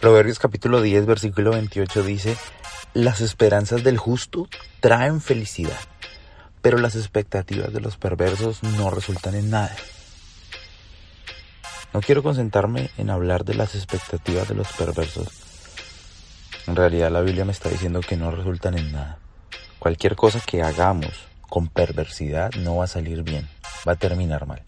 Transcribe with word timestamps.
Proverbios 0.00 0.38
capítulo 0.38 0.80
10, 0.80 1.04
versículo 1.04 1.50
28 1.50 2.02
dice, 2.02 2.34
las 2.94 3.20
esperanzas 3.20 3.84
del 3.84 3.98
justo 3.98 4.48
traen 4.80 5.20
felicidad, 5.20 5.78
pero 6.62 6.78
las 6.78 6.96
expectativas 6.96 7.70
de 7.70 7.82
los 7.82 7.98
perversos 7.98 8.62
no 8.62 8.88
resultan 8.88 9.34
en 9.34 9.50
nada. 9.50 9.76
No 11.92 12.00
quiero 12.00 12.22
concentrarme 12.22 12.88
en 12.96 13.10
hablar 13.10 13.44
de 13.44 13.52
las 13.52 13.74
expectativas 13.74 14.48
de 14.48 14.54
los 14.54 14.72
perversos. 14.72 15.28
En 16.66 16.76
realidad 16.76 17.10
la 17.10 17.20
Biblia 17.20 17.44
me 17.44 17.52
está 17.52 17.68
diciendo 17.68 18.00
que 18.00 18.16
no 18.16 18.30
resultan 18.30 18.78
en 18.78 18.92
nada. 18.92 19.18
Cualquier 19.78 20.16
cosa 20.16 20.40
que 20.40 20.62
hagamos 20.62 21.12
con 21.42 21.68
perversidad 21.68 22.52
no 22.52 22.76
va 22.76 22.84
a 22.84 22.88
salir 22.88 23.22
bien, 23.22 23.50
va 23.86 23.92
a 23.92 23.96
terminar 23.96 24.46
mal. 24.46 24.62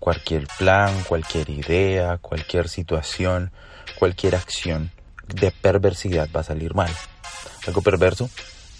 Cualquier 0.00 0.48
plan, 0.58 1.04
cualquier 1.04 1.50
idea, 1.50 2.18
cualquier 2.18 2.68
situación, 2.68 3.52
cualquier 3.98 4.34
acción 4.34 4.90
de 5.28 5.52
perversidad 5.52 6.28
va 6.34 6.40
a 6.40 6.44
salir 6.44 6.74
mal. 6.74 6.90
Algo 7.66 7.82
perverso 7.82 8.28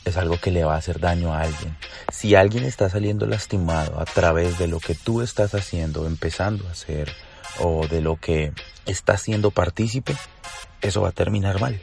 es 0.04 0.16
algo 0.16 0.38
que 0.38 0.50
le 0.50 0.64
va 0.64 0.74
a 0.74 0.78
hacer 0.78 0.98
daño 0.98 1.32
a 1.32 1.42
alguien. 1.42 1.76
Si 2.12 2.34
alguien 2.34 2.64
está 2.64 2.88
saliendo 2.88 3.26
lastimado 3.26 4.00
a 4.00 4.04
través 4.04 4.58
de 4.58 4.66
lo 4.66 4.80
que 4.80 4.94
tú 4.94 5.22
estás 5.22 5.54
haciendo, 5.54 6.06
empezando 6.06 6.66
a 6.66 6.72
hacer, 6.72 7.12
o 7.58 7.86
de 7.86 8.00
lo 8.00 8.16
que 8.16 8.52
está 8.86 9.16
siendo 9.16 9.50
partícipe, 9.50 10.16
eso 10.80 11.02
va 11.02 11.10
a 11.10 11.12
terminar 11.12 11.60
mal. 11.60 11.80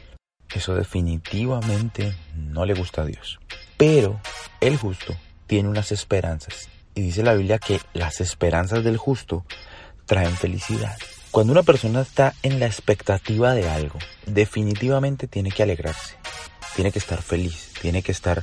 Eso 0.54 0.74
definitivamente 0.74 2.14
no 2.34 2.64
le 2.64 2.74
gusta 2.74 3.02
a 3.02 3.04
Dios. 3.04 3.38
Pero 3.76 4.20
el 4.60 4.76
justo 4.76 5.14
tiene 5.46 5.68
unas 5.68 5.92
esperanzas. 5.92 6.68
Y 6.98 7.00
dice 7.00 7.22
la 7.22 7.34
Biblia 7.34 7.60
que 7.60 7.80
las 7.92 8.20
esperanzas 8.20 8.82
del 8.82 8.96
justo 8.96 9.44
traen 10.04 10.34
felicidad. 10.34 10.96
Cuando 11.30 11.52
una 11.52 11.62
persona 11.62 12.00
está 12.00 12.34
en 12.42 12.58
la 12.58 12.66
expectativa 12.66 13.54
de 13.54 13.68
algo, 13.68 14.00
definitivamente 14.26 15.28
tiene 15.28 15.52
que 15.52 15.62
alegrarse, 15.62 16.16
tiene 16.74 16.90
que 16.90 16.98
estar 16.98 17.22
feliz, 17.22 17.70
tiene 17.80 18.02
que 18.02 18.10
estar 18.10 18.42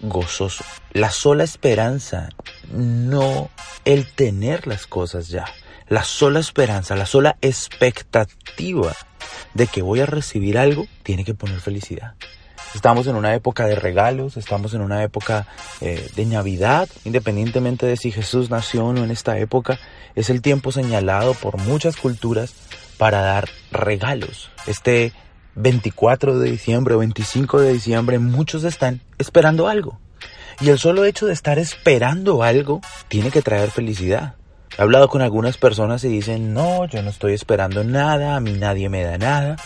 gozoso. 0.00 0.64
La 0.92 1.10
sola 1.10 1.44
esperanza, 1.44 2.30
no 2.72 3.48
el 3.84 4.10
tener 4.10 4.66
las 4.66 4.88
cosas 4.88 5.28
ya. 5.28 5.44
La 5.86 6.02
sola 6.02 6.40
esperanza, 6.40 6.96
la 6.96 7.06
sola 7.06 7.36
expectativa 7.42 8.92
de 9.54 9.68
que 9.68 9.82
voy 9.82 10.00
a 10.00 10.06
recibir 10.06 10.58
algo, 10.58 10.88
tiene 11.04 11.24
que 11.24 11.34
poner 11.34 11.60
felicidad. 11.60 12.14
Estamos 12.74 13.06
en 13.06 13.14
una 13.14 13.34
época 13.34 13.66
de 13.66 13.76
regalos, 13.76 14.36
estamos 14.36 14.74
en 14.74 14.80
una 14.80 15.02
época 15.04 15.46
eh, 15.80 16.10
de 16.16 16.26
Navidad, 16.26 16.88
independientemente 17.04 17.86
de 17.86 17.96
si 17.96 18.10
Jesús 18.10 18.50
nació 18.50 18.86
o 18.86 18.92
no 18.92 19.04
en 19.04 19.12
esta 19.12 19.38
época, 19.38 19.78
es 20.16 20.28
el 20.28 20.42
tiempo 20.42 20.72
señalado 20.72 21.34
por 21.34 21.56
muchas 21.58 21.96
culturas 21.96 22.52
para 22.98 23.20
dar 23.20 23.48
regalos. 23.70 24.50
Este 24.66 25.12
24 25.54 26.38
de 26.38 26.50
diciembre 26.50 26.94
o 26.94 26.98
25 26.98 27.60
de 27.60 27.72
diciembre 27.72 28.18
muchos 28.18 28.64
están 28.64 29.00
esperando 29.18 29.68
algo. 29.68 30.00
Y 30.60 30.68
el 30.68 30.78
solo 30.78 31.04
hecho 31.04 31.26
de 31.26 31.32
estar 31.32 31.58
esperando 31.58 32.42
algo 32.42 32.80
tiene 33.08 33.30
que 33.30 33.42
traer 33.42 33.70
felicidad. 33.70 34.34
He 34.76 34.82
hablado 34.82 35.08
con 35.08 35.22
algunas 35.22 35.56
personas 35.58 36.02
y 36.02 36.08
dicen, 36.08 36.52
no, 36.52 36.86
yo 36.86 37.02
no 37.02 37.10
estoy 37.10 37.34
esperando 37.34 37.84
nada, 37.84 38.34
a 38.34 38.40
mí 38.40 38.52
nadie 38.52 38.88
me 38.88 39.04
da 39.04 39.16
nada. 39.18 39.56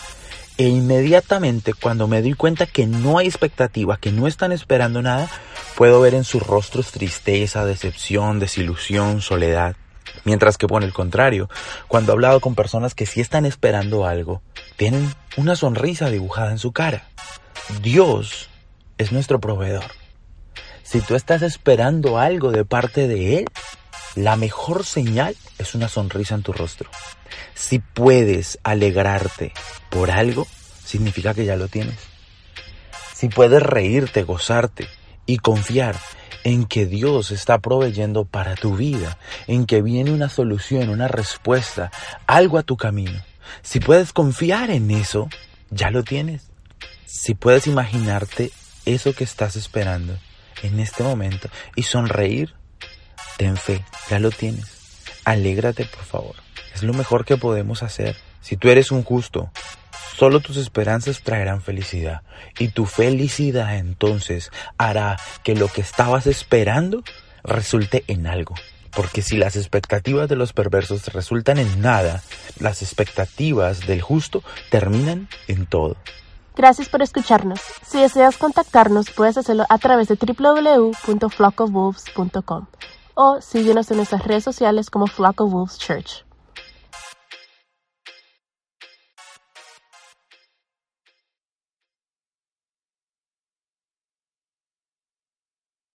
E 0.59 0.67
inmediatamente 0.67 1.73
cuando 1.73 2.09
me 2.09 2.21
doy 2.21 2.33
cuenta 2.33 2.65
que 2.65 2.85
no 2.85 3.17
hay 3.17 3.27
expectativa, 3.27 3.95
que 3.95 4.11
no 4.11 4.27
están 4.27 4.51
esperando 4.51 5.01
nada, 5.01 5.29
puedo 5.77 6.01
ver 6.01 6.13
en 6.13 6.25
sus 6.25 6.45
rostros 6.45 6.91
tristeza, 6.91 7.63
decepción, 7.63 8.39
desilusión, 8.39 9.21
soledad. 9.21 9.77
Mientras 10.25 10.57
que 10.57 10.67
por 10.67 10.83
el 10.83 10.91
contrario, 10.91 11.49
cuando 11.87 12.11
he 12.11 12.15
hablado 12.15 12.41
con 12.41 12.55
personas 12.55 12.93
que 12.93 13.05
sí 13.05 13.21
están 13.21 13.45
esperando 13.45 14.05
algo, 14.05 14.41
tienen 14.75 15.09
una 15.37 15.55
sonrisa 15.55 16.09
dibujada 16.09 16.51
en 16.51 16.57
su 16.57 16.73
cara. 16.73 17.07
Dios 17.81 18.49
es 18.97 19.13
nuestro 19.13 19.39
proveedor. 19.39 19.85
Si 20.83 20.99
tú 20.99 21.15
estás 21.15 21.41
esperando 21.41 22.17
algo 22.17 22.51
de 22.51 22.65
parte 22.65 23.07
de 23.07 23.37
Él, 23.37 23.45
la 24.15 24.35
mejor 24.35 24.85
señal 24.85 25.37
es 25.57 25.73
una 25.73 25.87
sonrisa 25.87 26.35
en 26.35 26.43
tu 26.43 26.51
rostro. 26.51 26.89
Si 27.53 27.79
puedes 27.79 28.59
alegrarte 28.63 29.53
por 29.89 30.11
algo, 30.11 30.47
significa 30.89 31.35
que 31.35 31.45
ya 31.45 31.55
lo 31.55 31.67
tienes. 31.67 31.99
Si 33.13 33.29
puedes 33.29 33.61
reírte, 33.61 34.23
gozarte 34.23 34.87
y 35.27 35.37
confiar 35.37 35.95
en 36.43 36.65
que 36.65 36.87
Dios 36.87 37.29
está 37.29 37.59
proveyendo 37.59 38.25
para 38.25 38.55
tu 38.55 38.75
vida, 38.75 39.19
en 39.45 39.67
que 39.67 39.83
viene 39.83 40.11
una 40.11 40.29
solución, 40.29 40.89
una 40.89 41.07
respuesta, 41.07 41.91
algo 42.25 42.57
a 42.57 42.63
tu 42.63 42.75
camino. 42.75 43.21
Si 43.61 43.79
puedes 43.79 44.13
confiar 44.13 44.71
en 44.71 44.89
eso, 44.89 45.29
ya 45.69 45.91
lo 45.91 46.03
tienes. 46.03 46.49
Si 47.05 47.35
puedes 47.35 47.67
imaginarte 47.67 48.51
eso 48.85 49.13
que 49.13 49.25
estás 49.25 49.55
esperando 49.55 50.17
en 50.63 50.79
este 50.79 51.03
momento 51.03 51.49
y 51.75 51.83
sonreír, 51.83 52.55
ten 53.37 53.57
fe, 53.57 53.85
ya 54.09 54.19
lo 54.19 54.31
tienes. 54.31 54.65
Alégrate, 55.23 55.85
por 55.85 56.03
favor. 56.03 56.35
Es 56.73 56.81
lo 56.81 56.93
mejor 56.93 57.25
que 57.25 57.37
podemos 57.37 57.83
hacer. 57.83 58.15
Si 58.41 58.57
tú 58.57 58.69
eres 58.69 58.91
un 58.91 59.03
justo, 59.03 59.51
solo 60.19 60.41
tus 60.41 60.57
esperanzas 60.57 61.21
traerán 61.21 61.61
felicidad. 61.61 62.23
Y 62.59 62.67
tu 62.69 62.85
felicidad 62.85 63.77
entonces 63.77 64.51
hará 64.77 65.17
que 65.43 65.55
lo 65.55 65.69
que 65.69 65.79
estabas 65.79 66.27
esperando 66.27 67.03
resulte 67.43 68.03
en 68.07 68.27
algo. 68.27 68.55
Porque 68.93 69.21
si 69.21 69.37
las 69.37 69.55
expectativas 69.55 70.27
de 70.27 70.35
los 70.35 70.51
perversos 70.51 71.07
resultan 71.13 71.57
en 71.57 71.81
nada, 71.81 72.21
las 72.59 72.81
expectativas 72.81 73.87
del 73.87 74.01
justo 74.01 74.43
terminan 74.69 75.29
en 75.47 75.65
todo. 75.65 75.95
Gracias 76.55 76.89
por 76.89 77.01
escucharnos. 77.01 77.61
Si 77.87 78.01
deseas 78.01 78.35
contactarnos, 78.37 79.11
puedes 79.11 79.37
hacerlo 79.37 79.65
a 79.69 79.77
través 79.77 80.09
de 80.09 80.15
www.flockofwolves.com 80.15 82.65
o 83.13 83.39
síguenos 83.41 83.89
en 83.91 83.97
nuestras 83.97 84.23
redes 84.25 84.43
sociales 84.43 84.89
como 84.89 85.05
Flock 85.07 85.39
of 85.41 85.51
Wolves 85.51 85.77
Church. 85.77 86.25